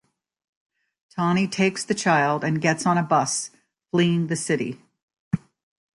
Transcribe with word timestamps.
Tonny 1.15 1.47
takes 1.47 1.85
the 1.85 1.93
child 1.93 2.43
and 2.43 2.59
gets 2.59 2.87
on 2.87 2.97
a 2.97 3.03
bus, 3.03 3.51
fleeing 3.91 4.29
the 4.29 4.35
city. 4.35 4.81